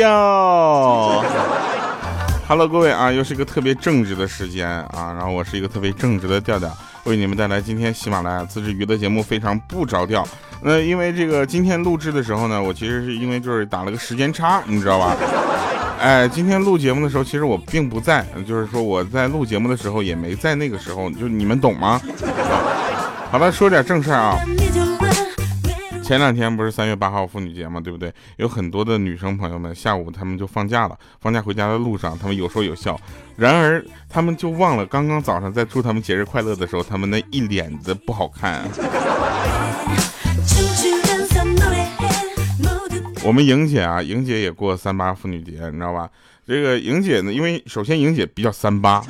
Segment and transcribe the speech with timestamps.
[0.00, 1.22] 哟
[2.48, 6.74] ，Hello，各位啊，又是一个特别正直的时间啊，然后我是一个特别正直的调调，
[7.04, 10.26] 为你们带来今天喜马拉雅自制娱乐节目，非常不着调。
[10.62, 15.14] 那因为这个今天录制的时候呢，我其实是因为就是打了个时间差，你知道吧？
[16.00, 22.00] 哎，今天录节目的时候，其实我并不在，就是说我在录节目的时候也没在那个时候，就你们懂吗？
[23.30, 24.38] 好了，说点正事儿啊。
[26.10, 27.80] 前两天不是三月八号妇女节吗？
[27.80, 28.12] 对不对？
[28.38, 33.00] 有很多的女生朋友们下午她们就放假了，放假回家的路上，她们有说有笑。
[33.36, 38.68] 然而，她们就忘了刚刚早上在祝她们节日快乐的时候，她们那一脸的不好看。
[43.22, 46.10] 我们莹姐啊，莹姐也过三八妇女节，你知道吧？
[46.44, 49.00] 这个莹姐呢，因为首先莹姐比较三八。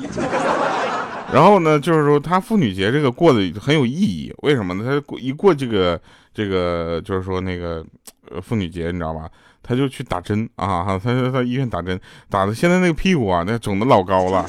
[1.32, 4.84] 然后呢，就是说她妇女节这个过得很有意义，为什么呢？
[4.84, 5.98] 她过一过这个
[6.32, 7.84] 这个，就是说那个
[8.30, 9.28] 呃妇女节，你知道吧？
[9.62, 14.46] 她就去打针啊，她就在医院打针，打的现在那个屁股啊，那肿的老高了。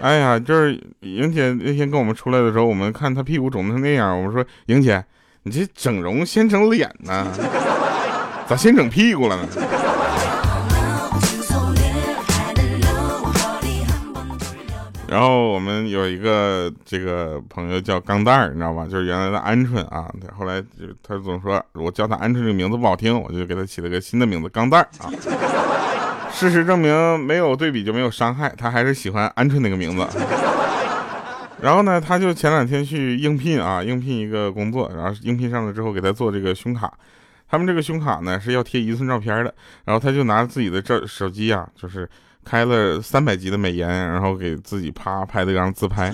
[0.00, 5.04] 哎呀，就是莹姐那天跟我们出来的时候，我们看她屁股肿成那样，我们说莹姐，
[5.42, 7.26] 你这整容先整脸呢，
[8.46, 9.48] 咋先整屁股了呢？
[15.10, 18.86] 然后我们有一个这个朋友叫钢蛋儿，你知道吧？
[18.86, 20.08] 就是原来的鹌鹑啊。
[20.38, 25.10] 后来就他总说我叫他鹌鹑这个名字不好听，我就给他起了个新的名字钢蛋儿啊。
[26.30, 30.06] 事实证明，没有对比就没有伤害，他还是喜欢鹌鹑那个名字。
[31.60, 36.88] 然后呢，他就前两天去应聘啊，应聘一个工作，然后应聘上了之后给他做这个胸卡。
[37.48, 39.52] 他们这个胸卡呢是要贴一寸照片的，
[39.84, 42.08] 然后他就拿自己的照手机啊，就是。
[42.44, 46.12] 开了三百级的美颜，然后给自己啪拍了一张自拍，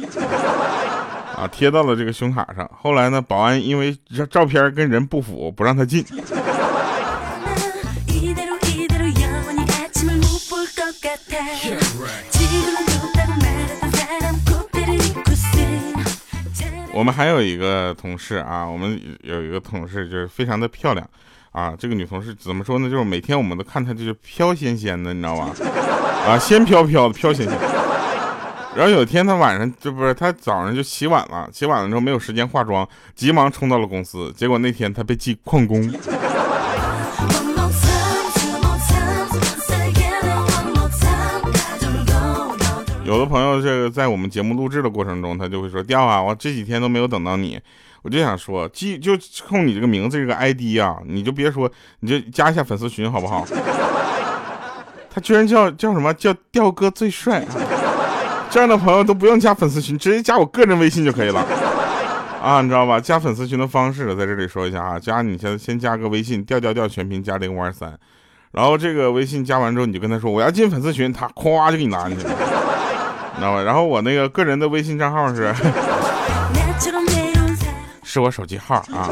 [1.37, 2.69] 啊，贴到了这个胸卡上。
[2.75, 6.05] 后来呢，保安因为照照片跟人不符，不让他进。
[16.93, 21.07] 我们还有一个同事啊，我们有一个同事就是非常的漂亮
[21.53, 21.75] 啊。
[21.79, 22.89] 这个女同事怎么说呢？
[22.89, 25.51] 就是每天我们都看她就是飘仙仙的，你知道吧？
[26.27, 27.57] 啊，仙飘飘的飘仙仙。
[28.75, 34.31] 然后有一天，他晚上就不是他早上就起晚了，起晚了之后没有时间化妆，急忙冲到了公司。
[34.37, 35.83] 结果那天他被记旷工。
[43.05, 47.59] 有的朋友这个在我们节目录制的过程中，他就会说：“掉啊，我这几天都没有等到你。”
[48.03, 51.71] 我就想说，记就冲你这个名字这个 ID 啊，你就别说，
[52.01, 53.47] 你就加一下粉丝群好不好？
[55.17, 57.49] 他居然叫叫什么叫调哥最帅啊！
[58.53, 61.43] 这样的朋友都不用加粉丝群，直接加我个人微信就可以了
[62.43, 62.61] 啊！
[62.61, 63.01] 你知道吧？
[63.01, 67.99] 加粉丝群的方式在这里说一下啊，加你先先加个微信，调调调全拼加零五二三，
[68.53, 72.35] 然后这个微信加完之后，你就跟他说我要进粉丝群，他咵就给你拉进去了，
[73.33, 73.63] 你知道吧？
[73.63, 75.51] 然后我那个个人的微信账号是，
[78.05, 79.09] 是我手机号啊。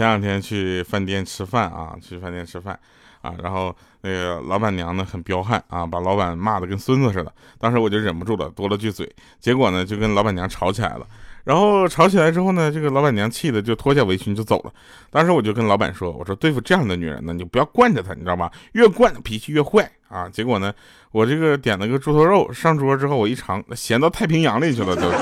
[0.00, 2.72] 前两天去饭店吃饭啊，去饭店吃饭
[3.20, 7.30] 啊，然后那个老板娘呢很彪悍啊，把老板骂的跟孙子似的。
[7.58, 9.06] 当时我就忍不住了，多了句嘴，
[9.40, 11.06] 结果呢就跟老板娘吵起来了。
[11.44, 14.72] 然后吵起来之后呢，这个老板娘气的就脱下围裙就走了。
[15.10, 18.50] 当时我就跟老板说：“我说对付这样的女人呢，你就不要惯着她，你知道吧？
[18.72, 20.72] 越惯脾气越坏啊。”结果呢，
[21.12, 25.12] 我这个点了个猪头肉上桌之后，我一尝，咸到太平洋里去了，就。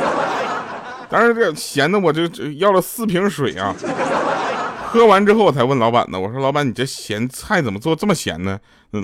[1.11, 2.23] 当时这咸的我就
[2.59, 3.75] 要了四瓶水啊。
[4.89, 6.19] 喝完之后，我才问老板呢。
[6.19, 8.59] 我说：“老板，你这咸菜怎么做这么咸呢？”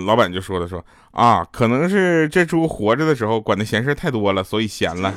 [0.07, 5.13] 老板就说了：“说啊，可能是这猪活着的时候管的闲事太多了，所以咸了。”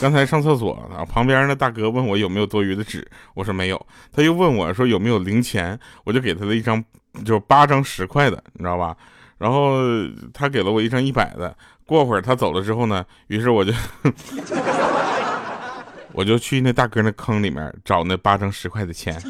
[0.00, 3.86] 刚才上厕所啊，旁边那大哥问我有没有多余的纸，我说没有。
[4.10, 6.82] 他又问我说有没有零钱，我就给他了一张，
[7.24, 8.96] 就是八张十块的，你知道吧？
[9.36, 9.78] 然后
[10.32, 11.54] 他给了我一张一百的。
[11.84, 13.72] 过会儿他走了之后呢，于是我就
[16.12, 19.20] 我就去那大哥那坑里面找那八张十块的钱。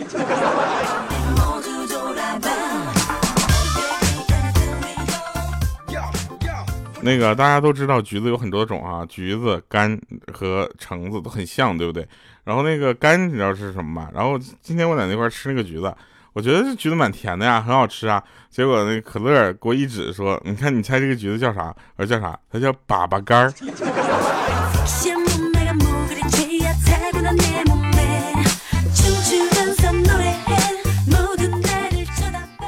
[7.03, 9.99] 那个大家都知道，橘子有很多种啊，橘子、柑
[10.33, 12.07] 和橙子都很像，对不对？
[12.45, 14.09] 然后那个柑你知道是什么吗？
[14.15, 15.95] 然后今天我在那块吃那个橘子，
[16.33, 18.23] 我觉得这橘子蛮甜的呀，很好吃啊。
[18.51, 23.53] 结果那可乐给我一指说：“你看，你猜这个橘子叫啥？”我说：“叫啥？”它叫粑粑柑儿。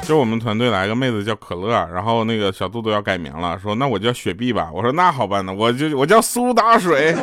[0.03, 4.69] 就我们团队来个妹子叫可乐，然后那个小肚肚要改名了，说那我叫雪碧吧。
[4.73, 7.15] 我说那好办呢，我就我叫苏打水。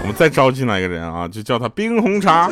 [0.00, 2.50] 我们再招进来一个人啊，就叫他冰红茶。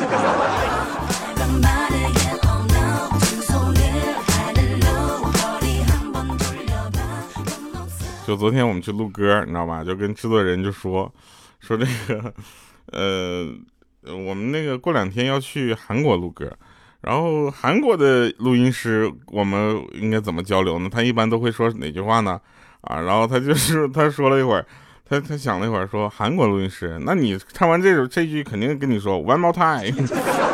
[8.25, 9.83] 就昨天我们去录歌，你知道吧？
[9.83, 11.11] 就跟制作人就说
[11.59, 12.33] 说这个，
[12.93, 13.47] 呃，
[14.03, 16.51] 我们那个过两天要去韩国录歌，
[17.01, 20.89] 然后韩国的录音师我们应该怎么交流呢？
[20.91, 22.39] 他一般都会说哪句话呢？
[22.81, 24.65] 啊，然后他就是他说了一会儿，
[25.07, 30.50] 他他想了一会儿说韩国录音师，那你唱完这首这句肯定跟你说 one more time。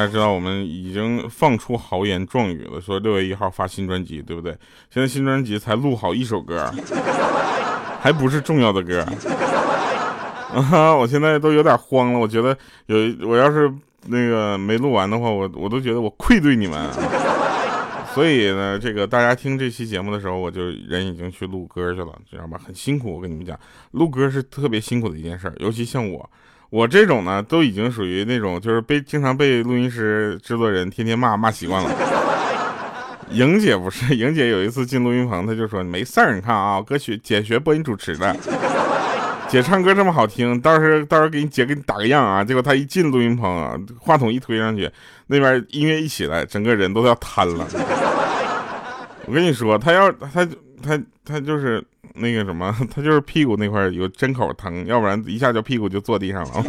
[0.00, 4.50] 大家知道我们已经放出豪言壮语了，说六月一号发新专辑，对不对？
[4.88, 6.72] 现在新专辑才录好一首歌，
[8.00, 9.04] 还不是重要的歌
[10.54, 10.96] 啊！
[10.96, 12.56] 我现在都有点慌了，我觉得
[12.86, 13.70] 有我要是
[14.06, 16.90] 那个没录完的话，我我都觉得我愧对你们。
[18.14, 22.58] 所以呢，这个大家听这期节目的时候，我就人已经去录歌去了，知道吧？
[22.64, 23.54] 很辛苦，我跟你们讲，
[23.90, 26.30] 录歌是特别辛苦的一件事，尤其像我。
[26.70, 31.90] 我这种呢，都已经属于那种，就是被经常被录音师、制作人天天骂骂习惯了。
[33.30, 38.36] 莹姐不是，莹姐有一次进录音棚，她就说：“没事儿，你看啊，哥学姐学播音主持的，
[39.48, 44.88] 姐唱歌这么好听，到时候到时候给你姐给你打个样啊。”结果她一进录音棚啊，话筒一推上去，
[45.26, 47.66] 那边音乐一起来，整个人都要瘫了。
[49.26, 50.46] 我跟你说，她要她
[50.80, 51.84] 她她就是。
[52.14, 56.64] 那个什么， 他就是屁股那块有针口疼，要不然一下就屁股就坐地上了。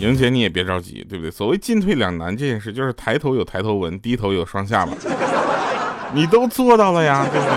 [0.00, 1.30] 莹姐，你也别着急，对不对？
[1.30, 4.92] 所谓进退两难这件事，就是抬头有抬头纹，低头有双下巴，
[6.12, 7.54] 你都做到了呀，对不对？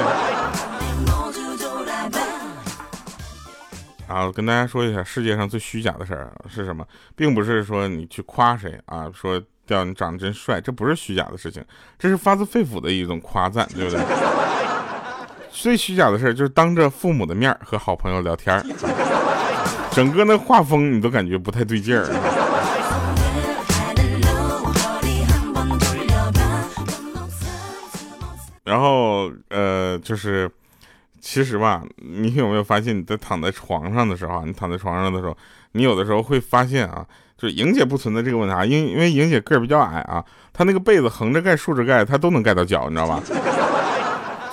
[4.07, 6.86] 啊，跟大家说一下，世界上最虚假的事儿是什么，
[7.16, 9.42] 并不是说你去夸谁啊，说。
[9.67, 11.63] 调你长得真帅，这不是虚假的事情，
[11.99, 14.01] 这是发自肺腑的一种夸赞，对不对？
[15.51, 18.63] 最虚假的事就是当着父母的面和好朋友聊天
[19.91, 22.05] 整个那画风你都感觉不太对劲儿。
[28.63, 30.47] 然后呃，就是
[31.29, 35.35] 其实吧，你有没有发现你在躺在床上的时候，你躺在床上的时候，
[35.74, 37.06] 你有的时候会发现啊。
[37.38, 43.21] 就是莹姐不存在这个问题啊，因因为莹姐个儿比较矮啊，她那个被子横着盖、竖着盖，她都能盖到脚，你知道吧？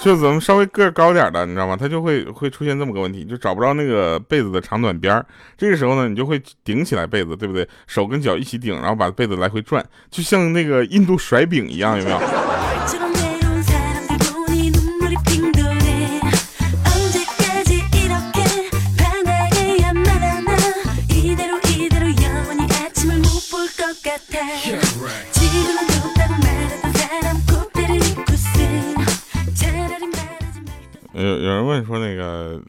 [0.02, 1.76] 就咱们稍微个儿高点的，你知道吗？
[1.76, 5.24] 她就会会出现这么个问题，就找不着那个被子的长短边儿。
[5.56, 7.66] 这个时候呢，你就会顶起来被子，对不对？
[7.86, 12.18] 手跟脚一起顶，然后把被子来回转，就像那个印度甩饼一样，有没有？
[31.14, 32.60] 有有人问说那个，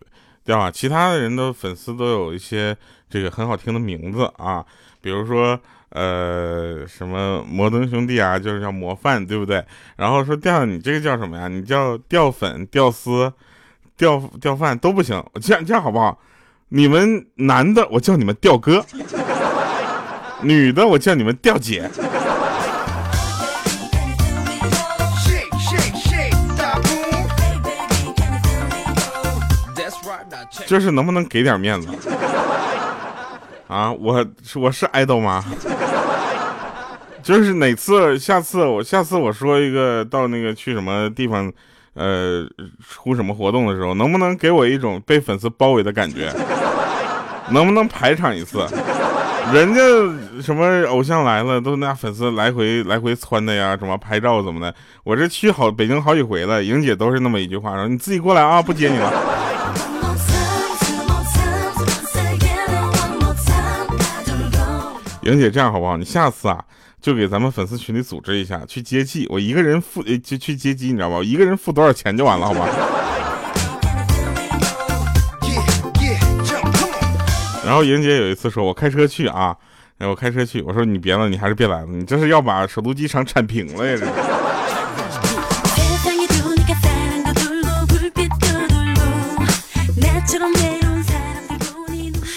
[0.44, 0.72] 对吧？
[0.72, 2.76] 其他的人的粉丝都有一些
[3.10, 4.64] 这个很好听的名字啊，
[5.02, 5.60] 比如说
[5.90, 9.64] 呃什么摩登兄弟啊，就是叫模范，对不对？
[9.96, 11.48] 然后说掉你这个叫什么呀？
[11.48, 13.32] 你叫掉粉、掉丝、
[13.98, 15.24] 掉掉饭都不行。
[15.42, 16.20] 这样这样好不好？
[16.70, 18.86] 你们男的我叫你们掉哥，
[20.42, 21.90] 女的我叫你们掉姐。
[30.66, 31.88] 就是能不能给点面子
[33.68, 33.92] 啊？
[33.92, 34.26] 我
[34.56, 35.44] 我是爱豆吗？
[37.24, 41.52] 就是哪次下次我下次我说一个到那个去什么地方，
[41.96, 42.46] 呃，
[42.88, 46.32] 出什么活动的时候，能不能给我一种被粉丝包围的感觉？
[47.50, 48.68] 能不能排场一次？
[49.54, 49.82] 人家
[50.42, 54.74] 什么偶像来了，都那粉丝来回来回窜的呀，什么拍照怎么的？
[55.04, 59.12] 我这去好北京好几回了，莹姐都是那么一句话，说你自己过来啊，不接你了。
[65.26, 65.98] 莹姐，这样好不好？
[65.98, 66.64] 你下次啊，
[67.02, 69.26] 就给咱们粉丝群里组织一下，去接机。
[69.32, 71.16] 我一个人付，就去接机，你知道吧？
[71.16, 72.68] 我一个人付多少钱就完了，好吧？
[77.66, 79.58] 然后莹姐有一次说，我开车去啊，
[79.98, 83.98] 我开车去，我说你别了，你还是别来了，你这是要把首都机场铲平了呀？
[84.00, 84.35] 这。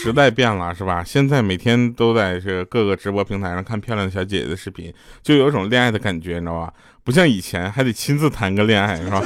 [0.09, 1.05] 时代变了，是吧？
[1.05, 4.91] 现在每天都在这各个直播平台上看漂亮的小姐姐的视频，
[5.23, 6.73] 就有种恋爱的感觉，你知道吧？
[7.05, 9.23] 不像以前还得亲自谈个恋爱，是吧？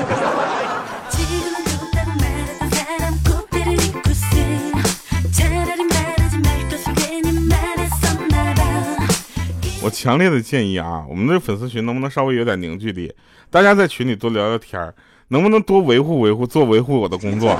[9.84, 13.14] 我强烈的建议啊，我们的粉丝群能不能稍微有点凝聚力？
[13.50, 14.92] 大家在群里多聊聊天，
[15.28, 17.56] 能不能多维护维护，做维护我的工作？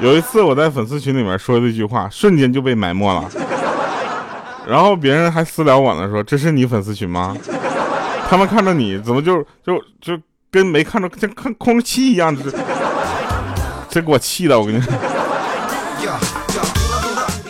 [0.00, 3.24] 有一次我在粉丝群里面说了一句话，瞬间就被埋没了，
[4.66, 7.36] 然后别人还私聊我呢，说这是你粉丝群吗？
[8.28, 10.18] 他们看着你怎么就就就
[10.50, 12.50] 跟没看着像看空气一样，这
[13.88, 14.82] 这给我气的，我跟你，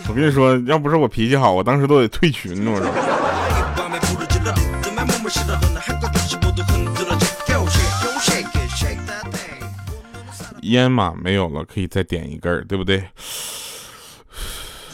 [0.09, 2.89] 我跟你说，要不是我脾气好，我当时都得退群，我说。
[10.71, 13.03] 烟嘛没有了，可以再点一根儿，对不对？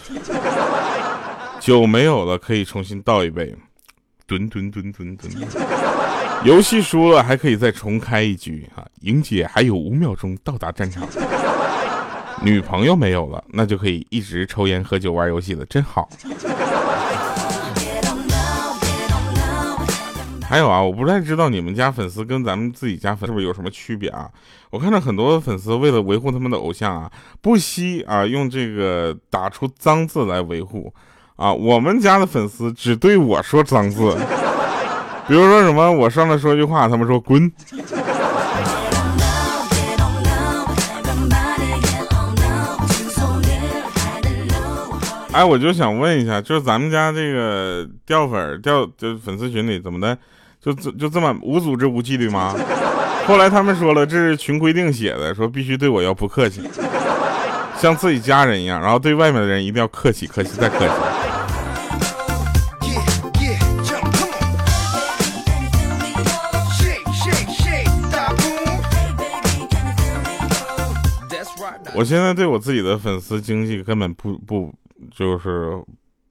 [1.61, 3.55] 酒没有了，可以重新倒一杯。
[4.27, 5.31] 吨吨吨吨吨。
[6.45, 8.85] 游戏输了还可以再重开一局啊！
[9.03, 11.07] 莹姐还有五秒钟到达战场。
[12.43, 16.09] 女朋友没有了，那就可以一直抽烟喝酒玩游戏了，真好。
[20.53, 24.29] 还有啊，我不太知道你们家粉丝跟咱们自己家粉是不是有什么区别啊？
[24.69, 30.93] 我看到很多粉丝为了维护他们的偶像啊，不惜啊用这个打出脏字来维护
[31.37, 31.51] 啊。
[31.51, 34.15] 我们家的粉丝只对我说脏字，
[35.27, 37.51] 比如说什么我上来说句话，他们说滚。
[45.33, 50.19] 哎，我就想问一下，就是咱们家这个掉粉掉，就粉丝群里怎么的？
[50.63, 52.55] 就就就这么无组织无纪律吗？
[53.27, 56.63] 后来他们说了，这是群规定写的，说必须对我要不客气，
[57.77, 60.93] 像自己家人一样，然后对外面的人一定要客气，客气再客气。
[71.95, 74.73] 我现在对我自己的粉丝经济根本不不
[75.15, 75.79] 就是，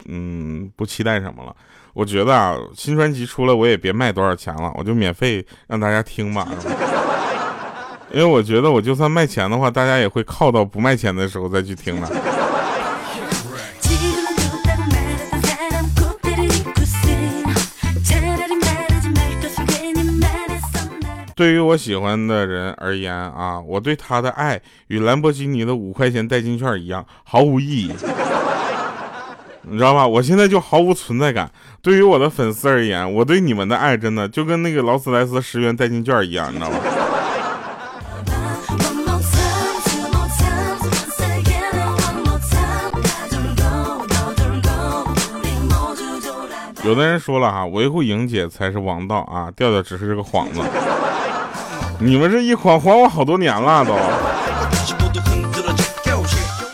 [0.08, 1.56] 嗯，不期待什么了。
[1.94, 6.48] 我觉得啊，新专辑出了，我也别卖多少钱了，我就免费让大家听吧。
[8.14, 12.08] 因为我觉得，我就算卖钱的话，大家也会靠到不卖钱的时候再去听的。
[21.34, 27.94] 对于我喜欢的人而言啊，我对他的爱与兰博基尼的五块钱代金券一样，毫无意义。
[29.64, 30.08] 你知道吧？
[30.08, 31.50] 我现在就毫无存在感。
[31.82, 36.78] 对于我的粉丝而言，我对你们的爱真的就跟那个劳斯莱斯十元代金券一样，你知道吗？
[46.84, 50.60] 有的人说了哈，维护莹姐才是王道啊，调调只是个幌子。
[52.00, 53.96] 你们这一晃晃我好多年了都。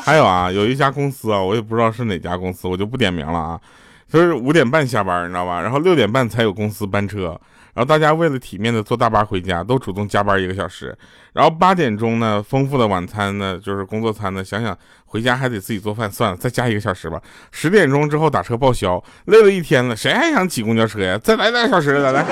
[0.08, 3.60] 还有啊，有一家公司啊，我也不知道是哪家公司，我就不点名了啊。
[4.08, 5.62] 就是五点半下班，你知道吧？
[5.62, 7.38] 然后六点半才有公司班车，
[7.74, 10.98] 然后大家为了体面的坐大巴回家，都主动加班一个小时。
[11.34, 14.74] 然后八点钟呢，丰富的晚餐呢，就是工作餐呢，想想
[15.08, 17.22] 回家还得自己做饭，算了，再加一个小时吧。
[17.52, 21.18] 十点钟之后打车报销，累了一天了，谁还想挤公交车呀？
[21.18, 22.26] 再来两小时，来来。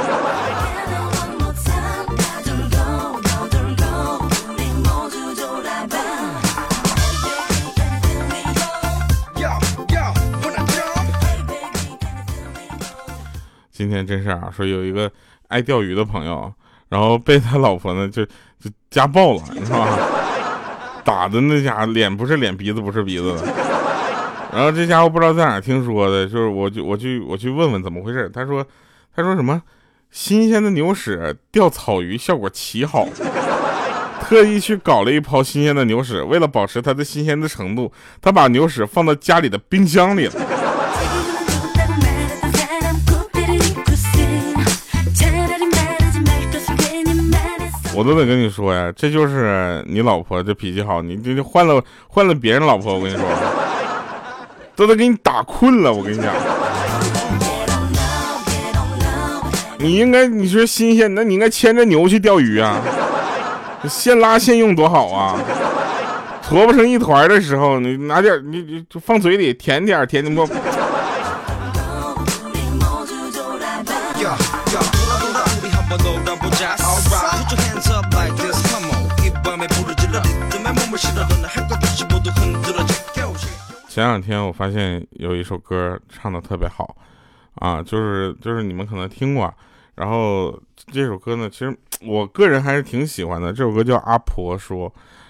[13.85, 15.11] 今天真是啊，说有一个
[15.47, 16.51] 爱钓鱼的朋友，
[16.89, 19.99] 然后被他老婆呢就就家暴了，你知道吧？
[21.05, 23.43] 打的那家脸不是脸，鼻子不是鼻子的。
[24.51, 28.27] 然后这家伙不知道在哪听说的，就是我就我去我去问问怎么回事。
[28.33, 28.65] 他说
[29.15, 29.61] 他说什么
[30.09, 33.07] 新鲜的牛屎钓草鱼效果奇好，
[34.21, 40.33] 特意去搞了一泡新鲜的牛屎，为了保持它的新鲜的程度，他把牛屎放到家里的冰箱里了。
[47.95, 53.23] 我都得跟你说呀，这就是你老婆这脾气好，你这就换了换了别人老婆，我跟你说，
[54.75, 55.93] 都得给你打困了。
[55.93, 56.33] 我跟你讲，
[59.79, 62.81] 你应该你说新鲜，那你应该牵着牛去钓鱼啊，
[63.87, 65.39] 现拉现用多好啊！
[66.43, 70.45] 坨不成一团的时候，你拿点你你放嘴里舔点舔点不？
[83.89, 86.95] 前两天我发现有一首歌唱的特别好，
[87.55, 89.53] 啊，就是就是你们可能听过，
[89.95, 93.51] 然后这首歌呢，其实我个人还是挺喜欢的。
[93.51, 94.89] 这首歌叫《阿婆说》，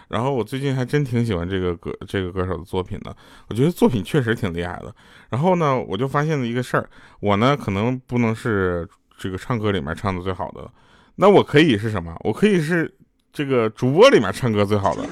[0.10, 3.16] 然后我最近还真挺喜欢这个歌这个歌手的作品的，
[3.48, 4.94] 我觉得作品确实挺厉害的。
[5.30, 6.88] 然后呢，我就发现了一个事儿，
[7.20, 10.70] 我呢可能不能是这个唱歌里面唱的最好的，
[11.16, 12.16] 那我可以是什么？
[12.24, 12.94] 我可以是
[13.36, 15.04] 这个主播里面唱歌最好的。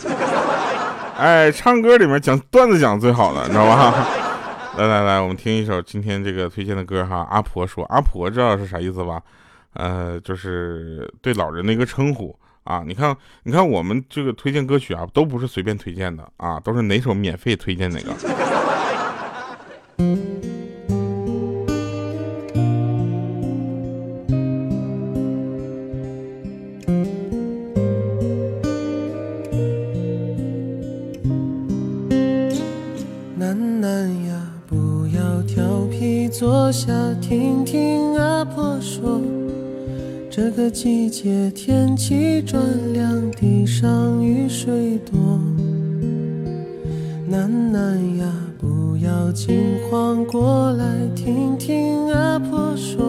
[1.20, 4.08] 哎，唱歌里面讲段子讲最好的，你知道吧？
[4.78, 7.28] 来来来，我们听一首今天这个推荐的歌哈。
[7.30, 9.22] 阿婆说，阿婆知道是啥意思吧？
[9.74, 12.82] 呃，就是对老人的一个称呼啊。
[12.88, 13.14] 你看，
[13.44, 18.14] 你看我们这个推荐歌曲啊，都不是随便推荐的啊，都是哪首免费推荐哪个。
[36.34, 39.22] 坐下听听阿婆说，
[40.32, 42.60] 这个季节天气转
[42.92, 45.40] 凉，地上雨水多。
[47.30, 53.06] 囡囡呀，不要惊慌，过来听听阿婆说，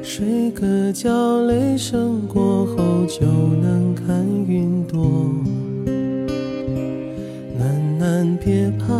[0.00, 2.76] 睡个觉，雷声过后
[3.08, 5.00] 就能看云朵。
[7.58, 8.94] 囡囡别怕，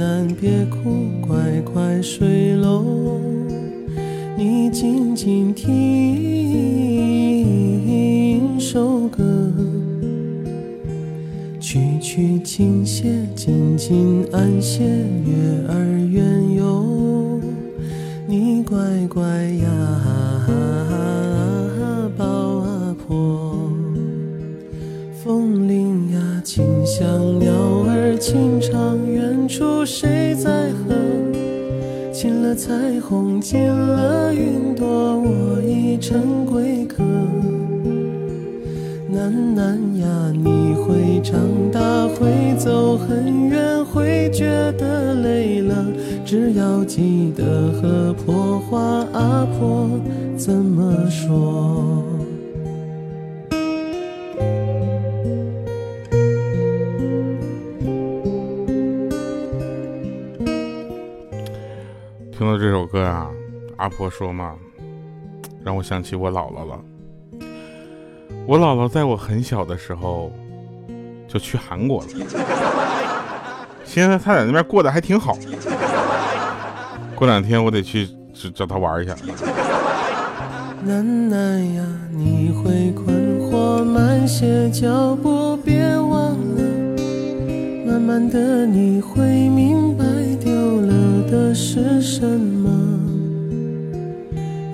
[0.00, 3.20] 囡囡别哭，乖乖睡喽。
[4.34, 5.68] 你静静听
[8.58, 9.52] 首歌，
[11.60, 15.74] 曲曲轻些，静静安歇，月儿
[16.10, 17.38] 圆哟。
[18.26, 19.68] 你乖乖呀，
[22.16, 23.70] 抱阿婆，
[25.22, 27.52] 风铃呀，轻响，鸟
[27.86, 28.98] 儿轻唱，
[29.50, 30.94] 出谁在和？
[32.12, 34.86] 进了彩虹，进了云朵，
[35.18, 37.02] 我已成归客。
[39.12, 41.34] 囡囡呀，你会长
[41.72, 44.46] 大，会走很远，会觉
[44.78, 45.84] 得累了，
[46.24, 48.80] 只要记得和婆话
[49.12, 49.90] 阿婆
[50.36, 52.04] 怎么说。
[62.40, 63.28] 听到这首歌啊，
[63.76, 64.54] 阿婆说嘛，
[65.62, 66.80] 让我想起我姥姥了。
[68.46, 70.32] 我姥姥在我很小的时候
[71.28, 72.08] 就去韩国了，
[73.84, 75.36] 现在她在那边过得还挺好。
[77.14, 78.08] 过两天我得去
[78.54, 79.14] 找她玩一下。
[80.86, 86.62] 囡囡呀，你会困惑，慢些脚步，别忘了，
[87.86, 90.06] 慢慢的你会明白。
[91.30, 92.68] 的是什么？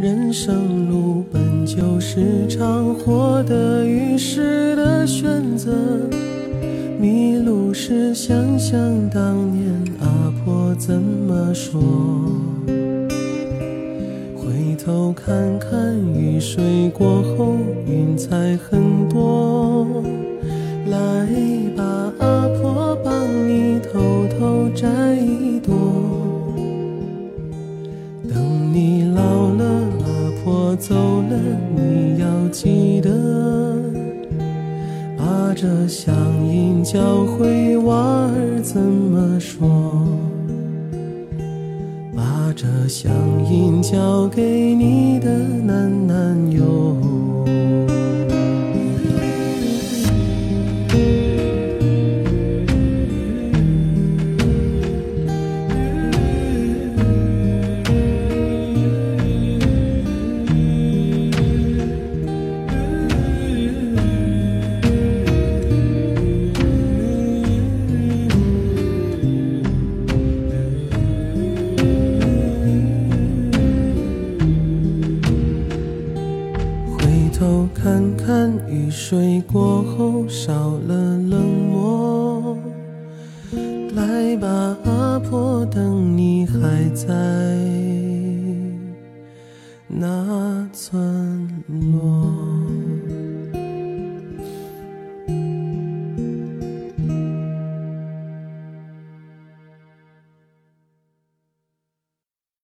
[0.01, 5.71] 人生路本就是场活得与失的选择。
[6.99, 11.79] 迷路时想想当年阿婆怎么说。
[14.35, 20.03] 回头看看雨水过后云彩很多。
[20.89, 21.27] 来
[21.77, 23.13] 吧，阿婆帮
[23.47, 25.75] 你偷偷摘一朵。
[32.59, 33.11] 记得
[35.19, 36.17] 把这乡
[36.49, 39.69] 音教会娃儿怎么说，
[42.17, 43.13] 把这乡
[43.47, 46.51] 音教给你的男男